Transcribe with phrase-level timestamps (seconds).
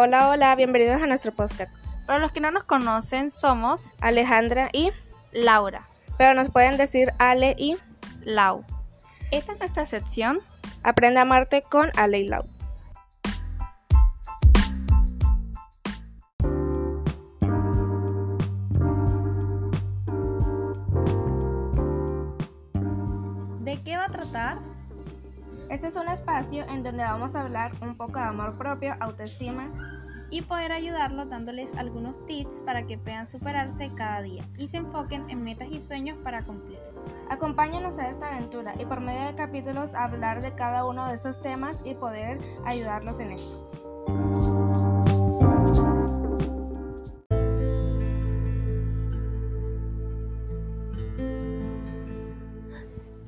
[0.00, 1.74] Hola, hola, bienvenidos a nuestro podcast.
[2.06, 4.92] Para los que no nos conocen, somos Alejandra y
[5.32, 7.76] Laura, pero nos pueden decir Ale y
[8.22, 8.64] Lau.
[9.32, 10.38] Esta es nuestra sección
[10.84, 12.44] Aprende a amarte con Ale y Lau.
[23.64, 24.77] ¿De qué va a tratar?
[25.70, 29.70] Este es un espacio en donde vamos a hablar un poco de amor propio, autoestima
[30.30, 35.28] y poder ayudarlos dándoles algunos tips para que puedan superarse cada día y se enfoquen
[35.28, 36.78] en metas y sueños para cumplir.
[37.28, 41.38] Acompáñanos a esta aventura y por medio de capítulos hablar de cada uno de esos
[41.42, 43.70] temas y poder ayudarlos en esto.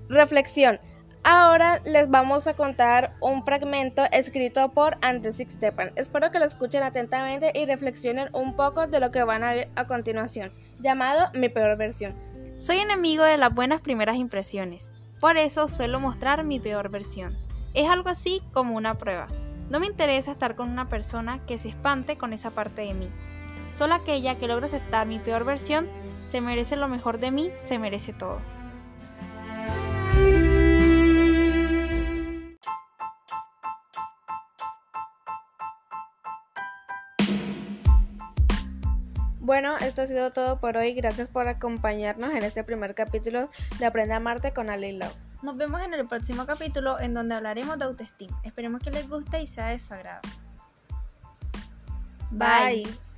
[0.08, 0.80] Reflexión.
[1.22, 5.92] Ahora les vamos a contar un fragmento escrito por Andrés Stepan.
[5.96, 9.68] Espero que lo escuchen atentamente y reflexionen un poco de lo que van a ver
[9.76, 12.14] a continuación, llamado Mi peor versión.
[12.58, 17.36] Soy enemigo de las buenas primeras impresiones, por eso suelo mostrar mi peor versión.
[17.74, 19.28] Es algo así como una prueba.
[19.68, 23.10] No me interesa estar con una persona que se espante con esa parte de mí.
[23.70, 25.86] Solo aquella que logra aceptar mi peor versión
[26.24, 28.40] se merece lo mejor de mí, se merece todo.
[39.40, 40.92] Bueno, esto ha sido todo por hoy.
[40.92, 45.10] Gracias por acompañarnos en este primer capítulo de Aprende a Marte con Ale Lau.
[45.42, 48.38] Nos vemos en el próximo capítulo en donde hablaremos de autoestima.
[48.44, 50.20] Esperemos que les guste y sea de su agrado.
[52.30, 53.09] Bye.